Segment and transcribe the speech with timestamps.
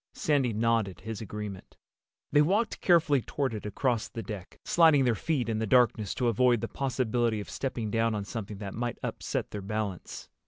[0.13, 1.77] Sandy nodded his agreement.
[2.31, 6.27] They walked carefully toward it across the deck, sliding their feet in the darkness to
[6.27, 10.27] avoid the possibility of stepping down on something that might upset their balance.